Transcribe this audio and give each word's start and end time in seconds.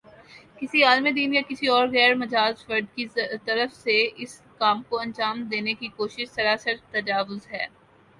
کسی 0.59 0.79
عالمِ 0.83 1.09
دین 1.15 1.33
یا 1.33 1.41
کسی 1.49 1.67
اور 1.67 1.87
غیر 1.87 2.13
مجاز 2.15 2.65
فرد 2.65 2.85
کی 2.95 3.05
طرف 3.45 3.73
سے 3.73 3.97
اس 4.17 4.33
کام 4.57 4.81
کو 4.89 4.99
انجام 4.99 5.43
دینے 5.51 5.73
کی 5.73 5.87
کوشش 5.97 6.29
سراسر 6.29 6.75
تجاوز 6.91 7.47
ہے 7.51 7.65